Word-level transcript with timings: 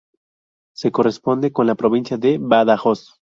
Se 0.73 0.91
corresponde 0.91 1.51
con 1.51 1.67
la 1.67 1.75
provincia 1.75 2.17
de 2.17 2.39
Badajoz. 2.39 3.21